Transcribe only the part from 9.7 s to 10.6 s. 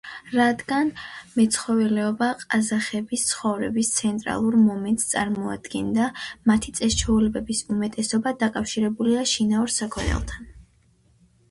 საქონელთან.